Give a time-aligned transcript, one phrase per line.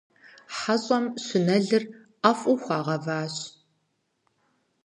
[0.57, 1.83] ХьэщӀэм щынэлыр
[2.21, 3.35] ӀэфӀу хуагъэващ.